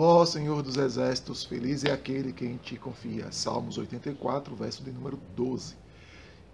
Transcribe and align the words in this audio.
Ó 0.00 0.24
Senhor 0.24 0.62
dos 0.62 0.76
Exércitos, 0.76 1.44
feliz 1.44 1.82
é 1.82 1.90
aquele 1.90 2.32
que 2.32 2.46
em 2.46 2.56
ti 2.56 2.76
confia. 2.76 3.32
Salmos 3.32 3.78
84, 3.78 4.54
verso 4.54 4.84
de 4.84 4.92
número 4.92 5.18
12. 5.34 5.74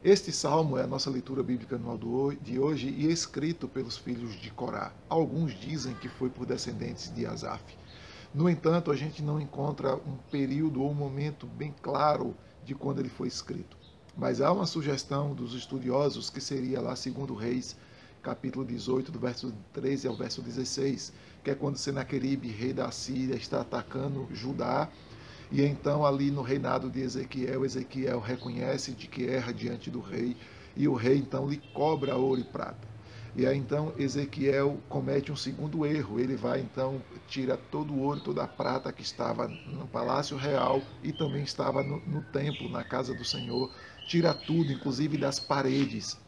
Este 0.02 0.32
salmo 0.32 0.78
é 0.78 0.84
a 0.84 0.86
nossa 0.86 1.10
leitura 1.10 1.42
bíblica 1.42 1.76
anual 1.76 2.32
de 2.40 2.58
hoje 2.58 2.88
e 2.88 3.06
é 3.06 3.10
escrito 3.10 3.68
pelos 3.68 3.98
filhos 3.98 4.32
de 4.40 4.50
Corá. 4.50 4.94
Alguns 5.10 5.52
dizem 5.52 5.92
que 5.96 6.08
foi 6.08 6.30
por 6.30 6.46
descendentes 6.46 7.14
de 7.14 7.26
Asaf. 7.26 7.62
No 8.32 8.48
entanto, 8.48 8.90
a 8.90 8.96
gente 8.96 9.22
não 9.22 9.38
encontra 9.38 9.94
um 9.94 10.16
período 10.30 10.82
ou 10.82 10.90
um 10.90 10.94
momento 10.94 11.46
bem 11.46 11.74
claro 11.82 12.34
de 12.64 12.74
quando 12.74 13.00
ele 13.00 13.10
foi 13.10 13.28
escrito. 13.28 13.76
Mas 14.16 14.40
há 14.40 14.50
uma 14.50 14.64
sugestão 14.64 15.34
dos 15.34 15.52
estudiosos 15.52 16.30
que 16.30 16.40
seria 16.40 16.80
lá 16.80 16.96
segundo 16.96 17.34
Reis, 17.34 17.76
capítulo 18.24 18.64
18, 18.64 19.12
do 19.12 19.18
verso 19.20 19.54
13 19.72 20.08
ao 20.08 20.16
verso 20.16 20.42
16, 20.42 21.12
que 21.44 21.50
é 21.50 21.54
quando 21.54 21.76
Senaqueribe, 21.76 22.48
rei 22.48 22.72
da 22.72 22.90
Síria, 22.90 23.36
está 23.36 23.60
atacando 23.60 24.26
Judá 24.32 24.90
e 25.54 25.62
então, 25.62 26.04
ali 26.04 26.30
no 26.32 26.42
reinado 26.42 26.90
de 26.90 27.00
Ezequiel, 27.00 27.64
Ezequiel 27.64 28.18
reconhece 28.18 28.92
de 28.92 29.06
que 29.06 29.26
erra 29.26 29.52
diante 29.52 29.90
do 29.90 30.00
rei, 30.00 30.36
e 30.76 30.88
o 30.88 30.94
rei 30.94 31.18
então 31.18 31.48
lhe 31.48 31.58
cobra 31.72 32.16
ouro 32.16 32.40
e 32.40 32.44
prata. 32.44 32.88
E 33.36 33.46
aí 33.46 33.56
então 33.56 33.92
Ezequiel 33.96 34.78
comete 34.88 35.30
um 35.30 35.36
segundo 35.36 35.84
erro. 35.84 36.18
Ele 36.18 36.36
vai 36.36 36.60
então, 36.60 37.00
tira 37.28 37.56
todo 37.56 37.92
o 37.92 38.00
ouro, 38.00 38.20
toda 38.20 38.42
a 38.42 38.48
prata 38.48 38.92
que 38.92 39.02
estava 39.02 39.46
no 39.46 39.86
palácio 39.86 40.36
real 40.36 40.82
e 41.02 41.12
também 41.12 41.42
estava 41.42 41.82
no, 41.82 42.00
no 42.06 42.22
templo, 42.32 42.68
na 42.68 42.82
casa 42.82 43.14
do 43.14 43.24
Senhor, 43.24 43.70
tira 44.08 44.34
tudo, 44.34 44.72
inclusive 44.72 45.16
das 45.16 45.38
paredes, 45.38 46.18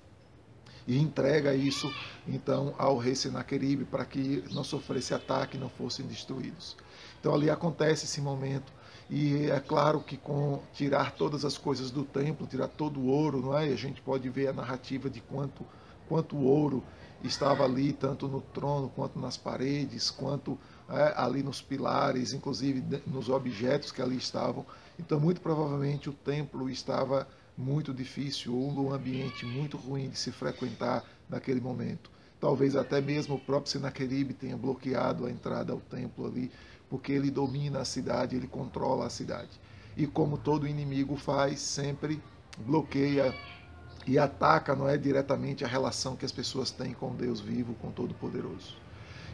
e 0.87 0.99
entrega 0.99 1.55
isso 1.55 1.93
então 2.27 2.75
ao 2.79 2.97
rei 2.97 3.15
Senaqueribe 3.15 3.85
para 3.85 4.05
que 4.05 4.45
não 4.53 4.63
sofresse 4.63 5.13
ataque, 5.13 5.59
não 5.59 5.69
fossem 5.69 6.07
destruídos. 6.07 6.77
Então 7.21 7.35
ali 7.35 7.51
acontece 7.51 8.05
esse 8.05 8.21
momento 8.21 8.73
e 9.11 9.51
é 9.51 9.61
claro 9.61 10.01
que 10.01 10.17
com 10.17 10.61
tirar 10.73 11.13
todas 11.13 11.45
as 11.45 11.59
coisas 11.59 11.91
do 11.91 12.05
templo, 12.05 12.47
tirar 12.47 12.69
todo 12.69 13.01
o 13.01 13.07
ouro, 13.07 13.41
não 13.41 13.57
é? 13.57 13.65
A 13.65 13.77
gente 13.77 14.01
pode 14.01 14.29
ver 14.29 14.49
a 14.49 14.53
narrativa 14.53 15.09
de 15.11 15.21
quanto 15.21 15.65
quanto 16.09 16.37
ouro 16.39 16.83
estava 17.23 17.65
ali, 17.65 17.93
tanto 17.93 18.29
no 18.29 18.41
trono 18.41 18.89
quanto 18.89 19.19
nas 19.19 19.37
paredes, 19.37 20.11
quanto 20.11 20.59
é, 20.89 21.15
ali 21.17 21.43
nos 21.43 21.61
pilares, 21.61 22.33
inclusive 22.33 23.03
nos 23.07 23.29
objetos 23.29 23.91
que 23.91 24.01
ali 24.01 24.17
estavam. 24.17 24.65
Então, 24.99 25.19
muito 25.19 25.41
provavelmente 25.41 26.09
o 26.09 26.13
templo 26.13 26.71
estava 26.71 27.27
muito 27.57 27.93
difícil 27.95 28.55
ou 28.55 28.71
um 28.71 28.93
ambiente 28.93 29.47
muito 29.47 29.77
ruim 29.77 30.09
de 30.09 30.19
se 30.19 30.31
frequentar 30.31 31.05
naquele 31.29 31.61
momento. 31.61 32.11
Talvez 32.39 32.77
até 32.77 33.01
mesmo 33.01 33.37
o 33.37 33.41
próprio 33.41 33.73
Senaqueribe 33.73 34.35
tenha 34.35 34.57
bloqueado 34.57 35.27
a 35.27 35.31
entrada 35.31 35.73
ao 35.73 35.81
templo 35.81 36.27
ali 36.27 36.51
porque 36.89 37.13
ele 37.13 37.31
domina 37.31 37.81
a 37.81 37.85
cidade, 37.85 38.37
ele 38.37 38.47
controla 38.47 39.07
a 39.07 39.11
cidade. 39.11 39.51
E 39.97 40.07
como 40.07 40.39
todo 40.39 40.67
inimigo 40.67 41.17
faz, 41.17 41.61
sempre 41.61 42.23
bloqueia 42.59 43.35
e 44.07 44.19
ataca, 44.19 44.75
não 44.77 44.89
é 44.89 44.97
diretamente 44.97 45.65
a 45.65 45.69
relação 45.69 46.15
que 46.15 46.25
as 46.25 46.33
pessoas 46.33 46.71
têm 46.71 46.93
com 46.93 47.15
Deus 47.15 47.41
vivo, 47.41 47.75
com 47.75 47.91
Todo-Poderoso. 47.91 48.77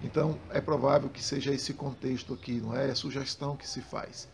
Então, 0.03 0.39
é 0.51 0.61
provável 0.61 1.09
que 1.09 1.23
seja 1.23 1.53
esse 1.53 1.75
contexto 1.75 2.33
aqui, 2.33 2.61
não 2.61 2.75
é? 2.75 2.89
É 2.89 2.95
sugestão 2.95 3.57
que 3.57 3.69
se 3.69 3.81
faz. 3.81 4.29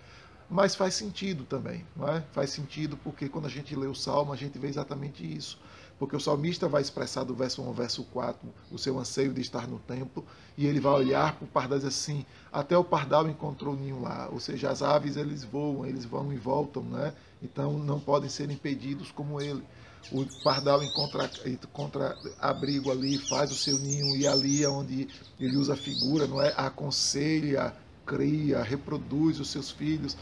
Mas 0.51 0.75
faz 0.75 0.95
sentido 0.95 1.45
também, 1.45 1.85
não 1.95 2.09
é? 2.09 2.23
Faz 2.33 2.51
sentido 2.51 2.97
porque 2.97 3.29
quando 3.29 3.47
a 3.47 3.51
gente 3.51 3.77
lê 3.77 3.87
o 3.87 3.95
Salmo, 3.95 4.33
a 4.33 4.37
gente 4.37 4.59
vê 4.59 4.69
exatamente 4.69 5.23
isso 5.23 5.59
porque 5.99 6.15
o 6.15 6.21
salmista 6.21 6.69
vai 6.69 6.81
expressar 6.81 7.25
do 7.25 7.35
verso 7.35 7.61
1 7.61 7.67
ao 7.67 7.75
verso 7.75 8.05
4 8.05 8.49
o 8.71 8.79
seu 8.79 8.99
anseio 8.99 9.35
de 9.35 9.41
estar 9.41 9.67
no 9.67 9.79
templo, 9.81 10.25
e 10.57 10.67
ele 10.67 10.81
vai 10.81 10.93
olhar 10.93 11.35
para 11.35 11.45
o 11.45 11.49
pardal 11.49 11.79
assim, 11.79 12.25
até 12.53 12.77
o 12.79 12.85
pardal 12.85 13.29
encontrou 13.29 13.77
ninho 13.77 14.01
lá, 14.01 14.29
ou 14.31 14.39
seja, 14.39 14.71
as 14.71 14.83
aves 14.83 15.17
eles 15.17 15.43
voam, 15.43 15.85
eles 15.85 16.05
vão 16.05 16.33
e 16.33 16.37
voltam, 16.37 16.83
né? 16.83 17.13
então 17.43 17.73
não 17.79 17.99
podem 17.99 18.31
ser 18.31 18.51
impedidos 18.51 19.11
como 19.11 19.41
ele. 19.41 19.63
O 20.11 20.25
pardal 20.43 20.83
encontra, 20.83 21.31
encontra 21.45 22.17
abrigo 22.41 22.91
ali, 22.91 23.19
faz 23.19 23.51
o 23.51 23.55
seu 23.55 23.79
ninho, 23.79 24.17
e 24.17 24.27
ali 24.27 24.65
é 24.65 24.69
onde 24.69 25.09
ele 25.39 25.57
usa 25.57 25.75
a 25.75 25.77
figura, 25.77 26.27
não 26.27 26.41
é? 26.41 26.55
aconselha, 26.57 27.75
cria, 28.07 28.63
reproduz 28.63 29.39
os 29.39 29.51
seus 29.51 29.71
filhos, 29.71 30.17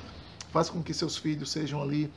faz 0.56 0.70
com 0.70 0.82
que 0.82 0.94
seus 0.94 1.18
filhos 1.18 1.50
sejam 1.50 1.82
ali 1.82 2.10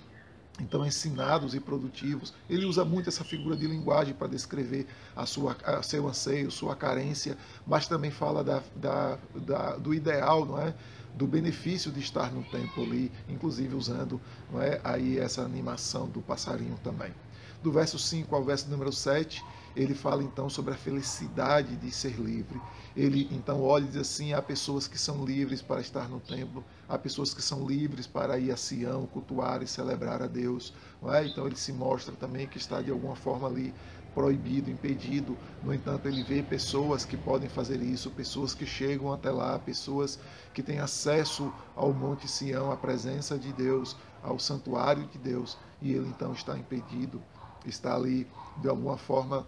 então 0.62 0.86
ensinados 0.86 1.54
e 1.54 1.60
produtivos. 1.60 2.34
Ele 2.50 2.66
usa 2.66 2.86
muito 2.86 3.10
essa 3.10 3.22
figura 3.22 3.54
de 3.54 3.68
linguagem 3.68 4.14
para 4.14 4.30
descrever 4.30 4.88
a 5.14 5.26
sua, 5.26 5.58
a 5.62 5.84
seu 5.84 6.08
anseio, 6.08 6.50
sua 6.50 6.74
carência, 6.74 7.38
mas 7.68 7.86
também 7.86 8.10
fala 8.10 8.42
da, 8.42 8.64
da, 8.78 9.20
da, 9.36 9.76
do 9.76 9.94
ideal, 9.94 10.46
não 10.46 10.58
é? 10.58 10.74
do 11.16 11.28
benefício 11.28 11.92
de 11.92 12.00
estar 12.00 12.32
no 12.32 12.42
templo 12.44 12.82
ali, 12.82 13.12
inclusive 13.28 13.76
usando 13.76 14.22
não 14.50 14.62
é? 14.62 14.80
aí 14.86 15.20
essa 15.20 15.42
animação 15.42 16.08
do 16.08 16.22
passarinho 16.22 16.80
também. 16.82 17.14
Do 17.62 17.74
verso 17.74 18.00
5 18.00 18.34
ao 18.34 18.42
verso 18.46 18.70
número 18.70 18.94
7, 18.94 19.44
ele 19.76 19.94
fala 19.94 20.24
então 20.24 20.50
sobre 20.50 20.74
a 20.74 20.78
felicidade 20.78 21.76
de 21.76 21.92
ser 21.92 22.20
livre. 22.20 22.60
Ele 22.96 23.28
então 23.32 23.62
olha 23.62 23.86
e 23.86 23.88
diz 23.88 23.98
assim: 23.98 24.34
há 24.34 24.42
pessoas 24.42 24.88
que 24.88 24.98
são 24.98 25.24
livres 25.24 25.62
para 25.62 25.82
estar 25.82 26.10
no 26.10 26.20
templo, 26.20 26.64
há 26.88 26.98
pessoas 26.98 27.34
que 27.34 27.42
são 27.42 27.68
livres 27.68 28.08
para 28.08 28.38
ir 28.40 28.52
a 28.52 28.58
Sião, 28.58 29.06
cultuar 29.08 29.62
e 29.62 29.68
celebrar 29.68 30.22
a 30.22 30.28
Deus. 30.28 30.74
É? 31.14 31.26
Então 31.26 31.46
ele 31.46 31.56
se 31.56 31.72
mostra 31.72 32.14
também 32.16 32.48
que 32.48 32.58
está 32.58 32.82
de 32.82 32.92
alguma 32.92 33.16
forma 33.16 33.48
ali 33.48 33.74
proibido, 34.14 34.70
impedido. 34.70 35.38
No 35.64 35.74
entanto, 35.74 36.08
ele 36.08 36.24
vê 36.24 36.42
pessoas 36.42 37.06
que 37.06 37.16
podem 37.16 37.48
fazer 37.48 37.82
isso, 37.82 38.10
pessoas 38.12 38.54
que 38.54 38.66
chegam 38.66 39.14
até 39.14 39.30
lá, 39.32 39.58
pessoas 39.60 40.20
que 40.54 40.64
têm 40.64 40.80
acesso 40.80 41.54
ao 41.76 41.94
Monte 41.94 42.28
Sião, 42.28 42.72
à 42.72 42.76
presença 42.76 43.38
de 43.38 43.54
Deus, 43.54 43.96
ao 44.22 44.40
santuário 44.40 45.08
de 45.08 45.18
Deus, 45.18 45.58
e 45.82 45.94
ele 45.94 46.08
então 46.08 46.34
está 46.34 46.58
impedido, 46.58 47.22
está 47.66 47.96
ali 47.96 48.28
de 48.58 48.68
alguma 48.68 48.98
forma 48.98 49.48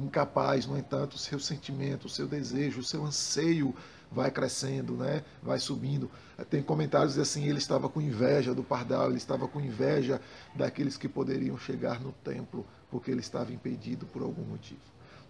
incapaz, 0.00 0.66
no 0.66 0.78
entanto, 0.78 1.14
o 1.14 1.18
seu 1.18 1.38
sentimento, 1.38 2.06
o 2.06 2.08
seu 2.08 2.26
desejo, 2.26 2.80
o 2.80 2.84
seu 2.84 3.04
anseio 3.04 3.74
vai 4.10 4.30
crescendo, 4.30 4.94
né? 4.94 5.24
vai 5.42 5.58
subindo. 5.58 6.10
Tem 6.48 6.62
comentários 6.62 7.18
assim, 7.18 7.48
ele 7.48 7.58
estava 7.58 7.88
com 7.88 8.00
inveja 8.00 8.54
do 8.54 8.62
pardal, 8.62 9.08
ele 9.08 9.16
estava 9.16 9.48
com 9.48 9.60
inveja 9.60 10.20
daqueles 10.54 10.96
que 10.96 11.08
poderiam 11.08 11.58
chegar 11.58 12.00
no 12.00 12.12
templo, 12.12 12.64
porque 12.90 13.10
ele 13.10 13.20
estava 13.20 13.52
impedido 13.52 14.06
por 14.06 14.22
algum 14.22 14.44
motivo. 14.44 14.80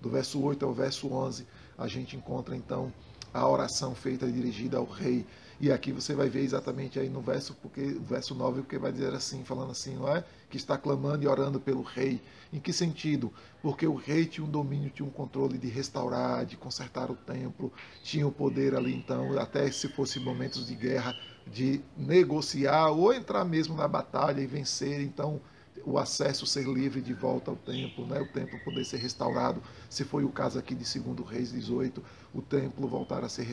Do 0.00 0.10
verso 0.10 0.42
8 0.42 0.64
ao 0.66 0.74
verso 0.74 1.10
11, 1.12 1.46
a 1.78 1.88
gente 1.88 2.16
encontra 2.16 2.54
então 2.54 2.92
a 3.34 3.46
oração 3.48 3.94
feita 3.94 4.30
dirigida 4.30 4.78
ao 4.78 4.84
rei, 4.84 5.26
e 5.60 5.70
aqui 5.70 5.92
você 5.92 6.14
vai 6.14 6.28
ver 6.28 6.42
exatamente 6.42 6.98
aí 6.98 7.08
no 7.08 7.20
verso, 7.20 7.54
porque 7.60 7.80
verso 7.80 8.34
9, 8.34 8.62
porque 8.62 8.78
vai 8.78 8.92
dizer 8.92 9.12
assim, 9.12 9.44
falando 9.44 9.70
assim, 9.70 9.96
não 9.96 10.08
é? 10.08 10.24
Que 10.48 10.56
está 10.56 10.76
clamando 10.78 11.24
e 11.24 11.28
orando 11.28 11.60
pelo 11.60 11.82
rei. 11.82 12.20
Em 12.52 12.60
que 12.60 12.72
sentido? 12.72 13.32
Porque 13.62 13.86
o 13.86 13.94
rei 13.94 14.26
tinha 14.26 14.46
um 14.46 14.50
domínio, 14.50 14.90
tinha 14.90 15.06
um 15.06 15.10
controle 15.10 15.58
de 15.58 15.68
restaurar, 15.68 16.44
de 16.44 16.56
consertar 16.56 17.10
o 17.10 17.14
templo, 17.14 17.72
tinha 18.02 18.26
o 18.26 18.32
poder 18.32 18.74
ali 18.74 18.94
então, 18.94 19.38
até 19.38 19.70
se 19.70 19.88
fosse 19.88 20.20
momentos 20.20 20.66
de 20.66 20.74
guerra, 20.74 21.16
de 21.46 21.80
negociar 21.96 22.90
ou 22.90 23.12
entrar 23.12 23.44
mesmo 23.44 23.76
na 23.76 23.88
batalha 23.88 24.40
e 24.40 24.46
vencer. 24.46 25.00
Então, 25.00 25.40
o 25.82 25.98
acesso 25.98 26.46
ser 26.46 26.66
livre 26.66 27.00
de 27.00 27.12
volta 27.12 27.50
ao 27.50 27.56
templo, 27.56 28.06
né? 28.06 28.20
o 28.20 28.26
templo 28.26 28.58
poder 28.64 28.84
ser 28.84 28.98
restaurado, 28.98 29.62
se 29.90 30.04
foi 30.04 30.24
o 30.24 30.28
caso 30.28 30.58
aqui 30.58 30.74
de 30.74 30.84
2 30.84 31.28
Reis 31.28 31.52
18, 31.52 32.02
o 32.32 32.40
templo 32.40 32.86
voltar 32.86 33.24
a 33.24 33.28
ser 33.28 33.46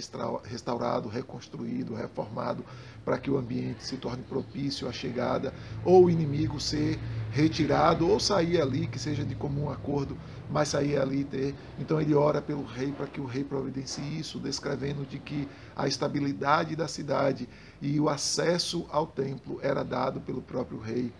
restaurado, 0.43 1.09
reconstruído, 1.09 1.93
reformado, 1.95 2.63
para 3.03 3.17
que 3.17 3.29
o 3.29 3.37
ambiente 3.37 3.83
se 3.83 3.97
torne 3.97 4.23
propício 4.23 4.87
à 4.87 4.91
chegada, 4.91 5.53
ou 5.83 6.05
o 6.05 6.09
inimigo 6.09 6.59
ser 6.59 6.99
retirado, 7.31 8.07
ou 8.07 8.19
sair 8.19 8.61
ali, 8.61 8.87
que 8.87 8.99
seja 8.99 9.25
de 9.25 9.35
comum 9.35 9.69
acordo, 9.69 10.17
mas 10.49 10.69
sair 10.69 10.97
ali 10.97 11.21
e 11.21 11.25
ter. 11.25 11.55
Então 11.79 11.99
ele 11.99 12.13
ora 12.13 12.41
pelo 12.41 12.63
rei 12.63 12.91
para 12.91 13.07
que 13.07 13.19
o 13.19 13.25
rei 13.25 13.43
providencie 13.43 14.19
isso, 14.19 14.39
descrevendo 14.39 15.05
de 15.05 15.17
que 15.17 15.47
a 15.75 15.87
estabilidade 15.87 16.75
da 16.75 16.87
cidade 16.87 17.49
e 17.81 17.99
o 17.99 18.09
acesso 18.09 18.85
ao 18.91 19.07
templo 19.07 19.59
era 19.61 19.83
dado 19.83 20.21
pelo 20.21 20.41
próprio 20.41 20.79
rei 20.79 21.11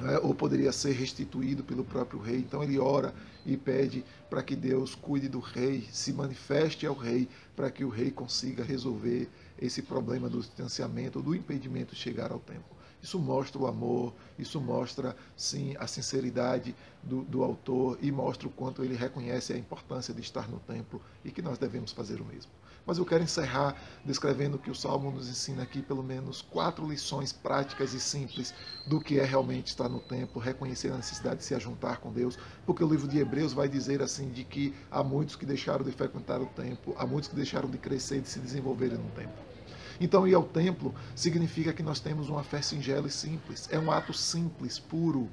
é, 0.00 0.18
ou 0.18 0.34
poderia 0.34 0.72
ser 0.72 0.92
restituído 0.92 1.62
pelo 1.62 1.84
próprio 1.84 2.20
rei. 2.20 2.38
Então 2.38 2.62
ele 2.62 2.78
ora 2.78 3.14
e 3.46 3.56
pede 3.56 4.04
para 4.28 4.42
que 4.42 4.56
Deus 4.56 4.94
cuide 4.94 5.28
do 5.28 5.38
rei, 5.38 5.86
se 5.92 6.12
manifeste 6.12 6.86
ao 6.86 6.94
rei, 6.94 7.28
para 7.54 7.70
que 7.70 7.84
o 7.84 7.88
rei 7.88 8.10
consiga 8.10 8.64
resolver 8.64 9.28
esse 9.60 9.82
problema 9.82 10.28
do 10.28 10.40
distanciamento, 10.40 11.22
do 11.22 11.34
impedimento 11.34 11.94
de 11.94 12.00
chegar 12.00 12.32
ao 12.32 12.40
templo. 12.40 12.74
Isso 13.04 13.18
mostra 13.18 13.60
o 13.60 13.66
amor, 13.66 14.14
isso 14.38 14.58
mostra, 14.58 15.14
sim, 15.36 15.76
a 15.78 15.86
sinceridade 15.86 16.74
do, 17.02 17.20
do 17.20 17.44
autor 17.44 17.98
e 18.00 18.10
mostra 18.10 18.48
o 18.48 18.50
quanto 18.50 18.82
ele 18.82 18.96
reconhece 18.96 19.52
a 19.52 19.58
importância 19.58 20.14
de 20.14 20.22
estar 20.22 20.48
no 20.48 20.58
templo 20.60 21.02
e 21.22 21.30
que 21.30 21.42
nós 21.42 21.58
devemos 21.58 21.92
fazer 21.92 22.22
o 22.22 22.24
mesmo. 22.24 22.50
Mas 22.86 22.96
eu 22.96 23.04
quero 23.04 23.22
encerrar 23.22 23.76
descrevendo 24.06 24.56
que 24.56 24.70
o 24.70 24.74
Salmo 24.74 25.10
nos 25.10 25.28
ensina 25.28 25.64
aqui 25.64 25.82
pelo 25.82 26.02
menos 26.02 26.40
quatro 26.40 26.88
lições 26.88 27.30
práticas 27.30 27.92
e 27.92 28.00
simples 28.00 28.54
do 28.86 28.98
que 28.98 29.20
é 29.20 29.24
realmente 29.26 29.66
estar 29.66 29.90
no 29.90 30.00
templo, 30.00 30.40
reconhecer 30.40 30.90
a 30.90 30.96
necessidade 30.96 31.40
de 31.40 31.44
se 31.44 31.54
ajuntar 31.54 31.98
com 31.98 32.10
Deus, 32.10 32.38
porque 32.64 32.82
o 32.82 32.88
livro 32.88 33.06
de 33.06 33.18
Hebreus 33.18 33.52
vai 33.52 33.68
dizer 33.68 34.00
assim 34.00 34.30
de 34.30 34.44
que 34.44 34.74
há 34.90 35.04
muitos 35.04 35.36
que 35.36 35.44
deixaram 35.44 35.84
de 35.84 35.92
frequentar 35.92 36.40
o 36.40 36.46
templo, 36.46 36.94
há 36.96 37.06
muitos 37.06 37.28
que 37.28 37.36
deixaram 37.36 37.68
de 37.68 37.76
crescer, 37.76 38.22
de 38.22 38.30
se 38.30 38.38
desenvolverem 38.38 38.96
no 38.96 39.10
templo. 39.10 39.53
Então, 40.00 40.26
ir 40.26 40.34
ao 40.34 40.42
templo 40.42 40.94
significa 41.14 41.72
que 41.72 41.82
nós 41.82 42.00
temos 42.00 42.28
uma 42.28 42.42
fé 42.42 42.60
singela 42.60 43.06
e 43.06 43.10
simples. 43.10 43.68
É 43.70 43.78
um 43.78 43.90
ato 43.90 44.12
simples, 44.12 44.78
puro. 44.78 45.28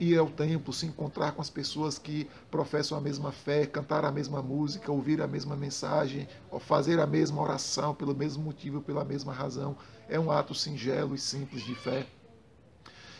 Ir 0.00 0.16
ao 0.16 0.28
templo, 0.28 0.72
se 0.72 0.86
encontrar 0.86 1.32
com 1.32 1.42
as 1.42 1.50
pessoas 1.50 1.98
que 1.98 2.28
professam 2.50 2.96
a 2.96 3.00
mesma 3.00 3.32
fé, 3.32 3.66
cantar 3.66 4.04
a 4.04 4.12
mesma 4.12 4.40
música, 4.40 4.92
ouvir 4.92 5.20
a 5.20 5.26
mesma 5.26 5.56
mensagem, 5.56 6.28
fazer 6.60 7.00
a 7.00 7.06
mesma 7.06 7.42
oração 7.42 7.94
pelo 7.94 8.14
mesmo 8.14 8.44
motivo, 8.44 8.80
pela 8.80 9.04
mesma 9.04 9.32
razão. 9.32 9.76
É 10.08 10.18
um 10.18 10.30
ato 10.30 10.54
singelo 10.54 11.16
e 11.16 11.18
simples 11.18 11.64
de 11.64 11.74
fé. 11.74 12.06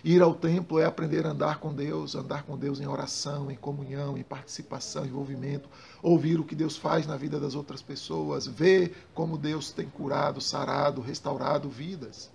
Ir 0.04 0.22
ao 0.22 0.32
templo 0.32 0.78
é 0.78 0.84
aprender 0.84 1.26
a 1.26 1.30
andar 1.30 1.58
com 1.58 1.74
Deus, 1.74 2.14
andar 2.14 2.44
com 2.44 2.56
Deus 2.56 2.80
em 2.80 2.86
oração, 2.86 3.50
em 3.50 3.56
comunhão, 3.56 4.16
em 4.16 4.22
participação, 4.22 5.04
envolvimento, 5.04 5.68
ouvir 6.00 6.38
o 6.38 6.44
que 6.44 6.54
Deus 6.54 6.76
faz 6.76 7.06
na 7.06 7.16
vida 7.16 7.40
das 7.40 7.56
outras 7.56 7.82
pessoas, 7.82 8.46
ver 8.46 8.94
como 9.12 9.36
Deus 9.36 9.72
tem 9.72 9.88
curado, 9.88 10.40
sarado, 10.40 11.00
restaurado 11.00 11.68
vidas. 11.68 12.30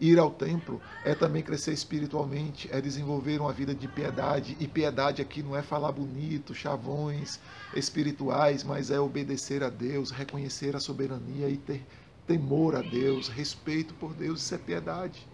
Ir 0.00 0.18
ao 0.18 0.30
templo 0.30 0.80
é 1.04 1.14
também 1.14 1.42
crescer 1.42 1.72
espiritualmente, 1.72 2.68
é 2.70 2.80
desenvolver 2.80 3.40
uma 3.40 3.52
vida 3.52 3.74
de 3.74 3.88
piedade. 3.88 4.56
E 4.60 4.68
piedade 4.68 5.20
aqui 5.20 5.42
não 5.42 5.56
é 5.56 5.62
falar 5.62 5.90
bonito, 5.90 6.54
chavões 6.54 7.40
espirituais, 7.74 8.62
mas 8.62 8.90
é 8.90 9.00
obedecer 9.00 9.64
a 9.64 9.70
Deus, 9.70 10.10
reconhecer 10.10 10.76
a 10.76 10.80
soberania 10.80 11.48
e 11.48 11.56
ter 11.56 11.84
temor 12.28 12.76
a 12.76 12.82
Deus, 12.82 13.28
respeito 13.28 13.92
por 13.94 14.14
Deus. 14.14 14.42
Isso 14.42 14.54
é 14.54 14.58
piedade. 14.58 15.26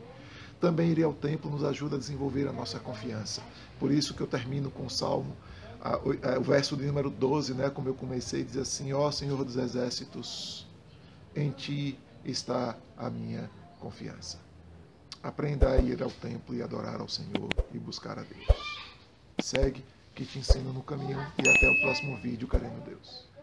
Também 0.64 0.92
ir 0.92 1.04
ao 1.04 1.12
templo 1.12 1.50
nos 1.50 1.62
ajuda 1.62 1.96
a 1.96 1.98
desenvolver 1.98 2.48
a 2.48 2.52
nossa 2.52 2.80
confiança. 2.80 3.42
Por 3.78 3.92
isso 3.92 4.14
que 4.14 4.22
eu 4.22 4.26
termino 4.26 4.70
com 4.70 4.86
o 4.86 4.90
Salmo, 4.90 5.36
o 6.38 6.42
verso 6.42 6.74
de 6.74 6.86
número 6.86 7.10
12, 7.10 7.52
né, 7.52 7.68
como 7.68 7.90
eu 7.90 7.94
comecei, 7.94 8.42
diz 8.42 8.56
assim: 8.56 8.90
Ó 8.94 9.10
Senhor 9.10 9.44
dos 9.44 9.56
exércitos, 9.56 10.66
em 11.36 11.50
ti 11.50 11.98
está 12.24 12.78
a 12.96 13.10
minha 13.10 13.50
confiança. 13.78 14.40
Aprenda 15.22 15.68
a 15.68 15.76
ir 15.76 16.02
ao 16.02 16.10
templo 16.10 16.54
e 16.54 16.62
adorar 16.62 16.98
ao 16.98 17.10
Senhor 17.10 17.50
e 17.70 17.78
buscar 17.78 18.18
a 18.18 18.22
Deus. 18.22 18.80
Segue 19.42 19.84
que 20.14 20.24
te 20.24 20.38
ensino 20.38 20.72
no 20.72 20.82
caminho 20.82 21.20
e 21.44 21.46
até 21.46 21.68
o 21.68 21.80
próximo 21.82 22.16
vídeo, 22.22 22.48
querendo 22.48 22.82
Deus. 22.86 23.33